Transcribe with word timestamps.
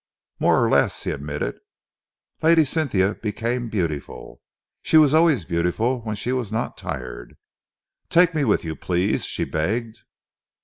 "More 0.39 0.65
or 0.65 0.67
less," 0.67 1.03
he 1.03 1.11
admitted. 1.11 1.59
Lady 2.41 2.63
Cynthia 2.65 3.13
became 3.21 3.69
beautiful. 3.69 4.41
She 4.81 4.97
was 4.97 5.13
always 5.13 5.45
beautiful 5.45 6.01
when 6.01 6.15
she 6.15 6.31
was 6.31 6.51
not 6.51 6.75
tired. 6.75 7.37
"Take 8.09 8.33
me 8.33 8.43
with 8.43 8.63
you, 8.63 8.75
please," 8.75 9.25
she 9.25 9.43
begged. 9.43 9.99